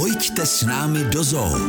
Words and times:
Pojďte 0.00 0.48
s 0.48 0.64
námi 0.64 1.12
do 1.12 1.20
zoo. 1.20 1.60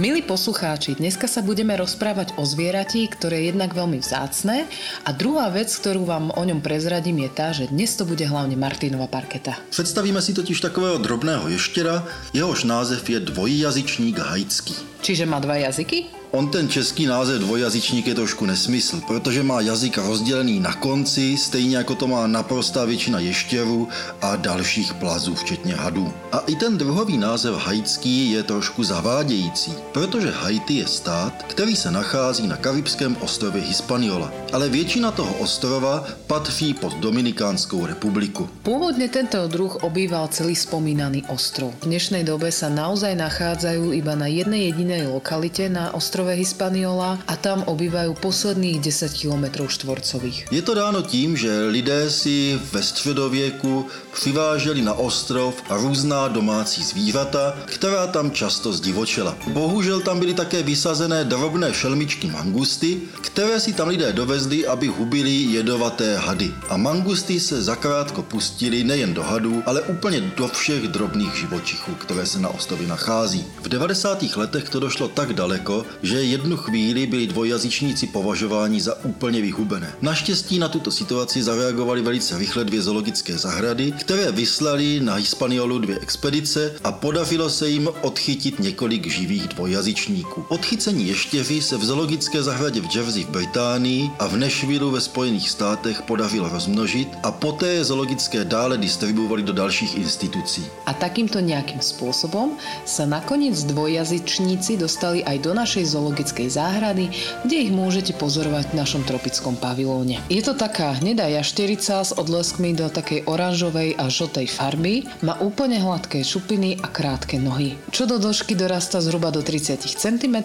Milí 0.00 0.24
poslucháči, 0.24 0.96
dneska 0.96 1.28
sa 1.28 1.44
budeme 1.44 1.76
rozprávať 1.76 2.32
o 2.40 2.48
zvieratí, 2.48 3.04
ktoré 3.12 3.44
je 3.44 3.52
jednak 3.52 3.76
veľmi 3.76 4.00
vzácne 4.00 4.64
a 5.04 5.12
druhá 5.12 5.52
vec, 5.52 5.68
ktorú 5.68 6.08
vám 6.08 6.32
o 6.32 6.42
ňom 6.48 6.64
prezradím 6.64 7.28
je 7.28 7.30
tá, 7.36 7.52
že 7.52 7.68
dnes 7.68 7.92
to 7.92 8.08
bude 8.08 8.24
hlavne 8.24 8.56
Martinova 8.56 9.04
parketa. 9.04 9.60
Představíme 9.68 10.16
si 10.24 10.32
totiž 10.32 10.64
takového 10.64 10.96
drobného 10.96 11.44
ještěra, 11.52 12.08
jehož 12.32 12.64
název 12.64 13.04
je 13.04 13.20
dvojjazyčník 13.20 14.16
haitský. 14.16 14.93
Čiže 15.04 15.28
má 15.28 15.36
dva 15.36 15.60
jazyky? 15.60 16.24
On 16.34 16.50
ten 16.50 16.66
český 16.66 17.06
název 17.06 17.46
dvojjazyčník 17.46 18.10
je 18.10 18.14
trošku 18.14 18.42
nesmysl, 18.42 19.06
protože 19.06 19.42
má 19.42 19.60
jazyk 19.60 20.02
rozdělený 20.02 20.60
na 20.60 20.74
konci, 20.74 21.38
stejně 21.38 21.76
jako 21.76 21.94
to 21.94 22.06
má 22.10 22.26
naprostá 22.26 22.84
většina 22.84 23.20
ještěrů 23.20 23.88
a 24.22 24.36
dalších 24.36 24.94
plazů, 24.94 25.34
včetně 25.34 25.74
hadů. 25.74 26.12
A 26.32 26.38
i 26.38 26.56
ten 26.56 26.78
druhový 26.78 27.18
název 27.18 27.54
haitský 27.54 28.30
je 28.30 28.42
trošku 28.42 28.84
zavádějící, 28.84 29.72
protože 29.92 30.30
Haiti 30.30 30.74
je 30.74 30.86
stát, 30.86 31.42
který 31.46 31.76
se 31.76 31.90
nachází 31.90 32.46
na 32.46 32.56
karibském 32.56 33.16
ostrově 33.20 33.62
Hispaniola. 33.62 34.32
Ale 34.52 34.68
většina 34.68 35.10
toho 35.10 35.34
ostrova 35.34 36.04
patří 36.26 36.74
pod 36.74 36.98
Dominikánskou 36.98 37.86
republiku. 37.86 38.50
Pôvodne 38.66 39.06
tento 39.06 39.46
druh 39.46 39.86
obýval 39.86 40.26
celý 40.34 40.58
spomínaný 40.58 41.30
ostrov. 41.30 41.78
V 41.78 41.94
dnešnej 41.94 42.26
dobe 42.26 42.50
sa 42.50 42.66
naozaj 42.66 43.14
nachádzajú 43.14 43.94
iba 43.94 44.18
na 44.18 44.26
jednej 44.26 44.74
jedinej 44.94 45.10
lokalite 45.10 45.68
na 45.68 45.90
ostrove 45.94 46.34
Hispaniola 46.34 47.18
a 47.26 47.34
tam 47.36 47.66
obývajú 47.66 48.14
posledných 48.14 48.78
10 48.78 49.10
km 49.10 49.66
štvorcových. 49.66 50.46
Je 50.54 50.62
to 50.62 50.74
dáno 50.74 51.02
tím, 51.02 51.36
že 51.36 51.50
lidé 51.66 52.10
si 52.10 52.54
ve 52.72 52.82
středověku 52.82 53.86
přiváželi 54.14 54.82
na 54.82 54.94
ostrov 54.94 55.54
různá 55.70 56.28
domácí 56.28 56.82
zvířata, 56.82 57.58
která 57.66 58.06
tam 58.06 58.30
často 58.30 58.72
zdivočela. 58.72 59.36
Bohužel 59.50 60.00
tam 60.00 60.18
byly 60.18 60.34
také 60.34 60.62
vysazené 60.62 61.24
drobné 61.24 61.74
šelmičky 61.74 62.30
mangusty, 62.30 63.00
které 63.20 63.60
si 63.60 63.72
tam 63.72 63.88
lidé 63.88 64.12
dovezli, 64.12 64.66
aby 64.66 64.86
hubili 64.86 65.58
jedovaté 65.58 66.16
hady. 66.16 66.54
A 66.68 66.76
mangusty 66.76 67.40
se 67.40 67.62
zakrátko 67.62 68.22
pustili 68.22 68.84
nejen 68.84 69.14
do 69.14 69.22
hadů, 69.22 69.62
ale 69.66 69.82
úplně 69.82 70.20
do 70.20 70.48
všech 70.48 70.88
drobných 70.88 71.34
živočichů, 71.34 71.94
které 71.94 72.26
se 72.26 72.38
na 72.38 72.48
ostrově 72.48 72.88
nachází. 72.88 73.44
V 73.62 73.68
90. 73.68 74.22
letech 74.36 74.68
to 74.68 74.83
došlo 74.84 75.08
tak 75.08 75.32
daleko, 75.32 75.88
že 76.04 76.20
jednu 76.20 76.56
chvíli 76.56 77.06
byli 77.08 77.26
dvojjazyčníci 77.32 78.06
považováni 78.12 78.80
za 78.80 79.00
úplně 79.04 79.40
vyhubené. 79.40 79.96
Naštěstí 80.04 80.58
na 80.60 80.68
tuto 80.68 80.90
situaci 80.92 81.42
zareagovali 81.42 82.02
velice 82.02 82.38
rychle 82.38 82.64
dvě 82.64 82.82
zoologické 82.82 83.38
zahrady, 83.38 83.92
které 83.92 84.32
vyslali 84.32 85.00
na 85.00 85.14
Hispaniolu 85.14 85.78
dvě 85.78 85.98
expedice 86.04 86.76
a 86.84 86.92
podařilo 86.92 87.50
se 87.50 87.68
jim 87.68 87.88
odchytit 88.02 88.60
několik 88.60 89.06
živých 89.08 89.48
dvojjazyčníků. 89.56 90.44
Odchycení 90.48 91.08
ještěři 91.08 91.62
se 91.62 91.76
v 91.76 91.84
zoologické 91.84 92.42
zahradě 92.42 92.80
v 92.80 92.88
Jersey 92.96 93.24
v 93.24 93.28
Británii 93.28 94.10
a 94.18 94.26
v 94.26 94.36
Nashvilleu 94.36 94.90
ve 94.90 95.00
Spojených 95.00 95.50
státech 95.50 96.02
podařilo 96.02 96.48
rozmnožit 96.48 97.08
a 97.22 97.32
poté 97.32 97.84
zoologické 97.84 98.44
dále 98.44 98.78
distribuovali 98.78 99.42
do 99.42 99.52
dalších 99.52 99.96
institucí. 99.96 100.66
A 100.86 100.92
takýmto 100.92 101.40
nejakým 101.40 101.80
spôsobom 101.80 102.60
sa 102.84 103.08
nakoniec 103.08 103.56
dvojjazyčníci 103.64 104.73
dostali 104.76 105.20
aj 105.24 105.40
do 105.44 105.52
našej 105.54 105.94
zoologickej 105.94 106.48
záhrady, 106.50 107.10
kde 107.46 107.56
ich 107.56 107.72
môžete 107.72 108.12
pozorovať 108.18 108.72
v 108.72 108.78
našom 108.78 109.02
tropickom 109.06 109.54
pavilóne. 109.56 110.20
Je 110.28 110.42
to 110.42 110.52
taká 110.56 110.96
hnedá 110.98 111.26
jašterica 111.30 112.04
s 112.04 112.12
odleskmi 112.14 112.74
do 112.76 112.90
takej 112.90 113.24
oranžovej 113.24 113.96
a 113.98 114.10
žltej 114.10 114.46
farby, 114.50 115.06
má 115.22 115.38
úplne 115.40 115.78
hladké 115.80 116.20
šupiny 116.24 116.82
a 116.82 116.90
krátke 116.90 117.38
nohy. 117.38 117.78
Čo 117.94 118.06
do 118.06 118.18
dĺžky 118.18 118.54
dorasta 118.58 119.00
zhruba 119.00 119.30
do 119.30 119.42
30 119.42 119.80
cm 119.84 120.36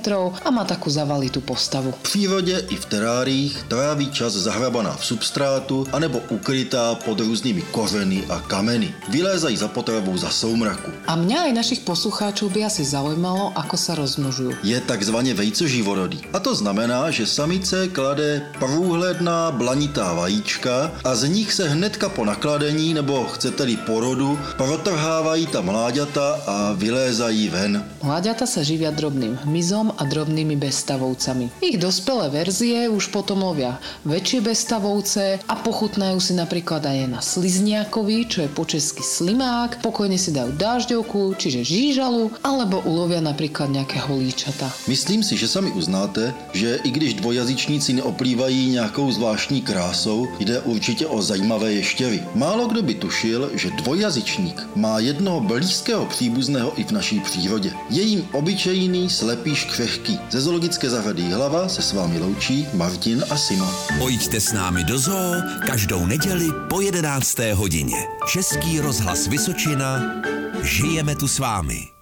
a 0.43 0.49
má 0.49 0.64
takú 0.66 0.89
zavalitú 0.89 1.41
postavu. 1.41 1.91
V 1.91 2.03
přírodě 2.03 2.59
i 2.69 2.75
v 2.75 2.86
teráriích 2.86 3.64
tráví 3.67 4.11
čas 4.11 4.33
zahrabaná 4.33 4.95
v 4.95 5.05
substrátu 5.05 5.86
anebo 5.92 6.20
ukrytá 6.30 6.95
pod 6.95 7.20
různými 7.20 7.61
kořeny 7.61 8.23
a 8.30 8.39
kameny. 8.39 8.93
Vylézají 9.09 9.58
za 9.58 9.67
potravou 9.67 10.17
za 10.17 10.30
soumraku. 10.30 10.92
A 11.08 11.15
mňa 11.15 11.49
aj 11.49 11.52
našich 11.54 11.81
poslucháčov 11.86 12.54
by 12.54 12.65
asi 12.65 12.86
zaujímalo, 12.86 13.52
ako 13.55 13.75
sa 13.77 13.98
rozmnožujú. 14.19 14.52
Je 14.63 14.80
takzvaně 14.81 15.33
vejcoživorodý. 15.33 16.19
A 16.33 16.39
to 16.39 16.55
znamená, 16.55 17.11
že 17.11 17.25
samice 17.25 17.87
klade 17.87 18.43
průhledná 18.59 19.52
blanitá 19.52 20.13
vajíčka 20.13 20.91
a 21.03 21.15
z 21.15 21.23
nich 21.30 21.53
se 21.53 21.69
hnedka 21.69 22.09
po 22.09 22.25
nakladení 22.25 22.93
nebo 22.93 23.23
chcete-li 23.25 23.77
porodu 23.87 24.39
protrhávají 24.57 25.47
ta 25.47 25.61
mláďata 25.61 26.39
a 26.47 26.55
vylézají 26.73 27.49
ven. 27.49 27.83
Mláďata 28.03 28.43
sa 28.45 28.63
živia 28.63 28.91
drobným 28.91 29.39
hmyzom 29.47 29.95
a 29.95 30.03
drobnými 30.03 30.55
bestavovcami. 30.59 31.63
Ich 31.63 31.80
dospelé 31.80 32.30
verzie 32.30 32.91
už 32.91 33.11
potom 33.11 33.43
lovia 33.43 33.80
väčšie 34.03 34.43
bestavovce 34.43 35.39
a 35.47 35.53
pochutnajú 35.55 36.19
si 36.19 36.33
napríklad 36.36 36.83
aj 36.83 36.97
na 37.07 37.19
slizniakovi, 37.23 38.27
čo 38.27 38.39
je 38.43 38.49
po 38.51 38.63
česky 38.67 39.03
slimák, 39.03 39.80
pokojne 39.83 40.19
si 40.19 40.31
dajú 40.36 40.55
dážďovku, 40.55 41.36
čiže 41.39 41.63
žížalu, 41.63 42.31
alebo 42.43 42.81
ulovia 42.83 43.21
napríklad 43.23 43.69
nejaké 43.71 43.98
holíčata. 43.99 44.73
Myslím 44.87 45.23
si, 45.23 45.37
že 45.37 45.48
sami 45.48 45.71
uznáte, 45.71 46.33
že 46.54 46.80
i 46.83 46.92
když 46.92 47.14
dvojjazyčníci 47.14 47.93
neoplývají 47.93 48.70
nějakou 48.70 49.11
zvláštní 49.11 49.61
krásou, 49.61 50.27
jde 50.39 50.60
určitě 50.60 51.08
o 51.08 51.21
zajímavé 51.21 51.73
ještěry. 51.73 52.23
Málo 52.36 52.67
kdo 52.67 52.82
by 52.82 52.93
tušil, 52.93 53.52
že 53.54 53.70
dvojjazyčník 53.70 54.67
má 54.76 54.99
jednoho 54.99 55.39
blízkého 55.39 56.05
příbuzného 56.05 56.80
i 56.80 56.83
v 56.83 56.92
naší 56.92 57.20
přírodě. 57.20 57.71
Je 57.89 58.02
jim 58.02 58.27
obyčejný 58.32 59.10
slepý 59.10 59.55
škřehký. 59.55 60.20
Ze 60.31 60.42
zoologické 60.42 60.89
zahrady 60.89 61.21
Hlava 61.21 61.70
se 61.70 61.81
s 61.81 61.93
vámi 61.93 62.20
loučí 62.20 62.67
Martin 62.73 63.26
a 63.30 63.37
Simon. 63.37 63.73
Pojďte 63.98 64.39
s 64.39 64.54
námi 64.54 64.83
do 64.83 64.99
zoo 64.99 65.33
každou 65.67 66.05
neděli 66.05 66.48
po 66.70 66.81
11. 66.81 67.37
hodině. 67.54 67.98
Český 68.31 68.80
rozhlas 68.80 69.27
Vysočina. 69.27 70.02
Žijeme 70.64 71.16
tu 71.16 71.27
s 71.27 71.39
vámi. 71.39 71.98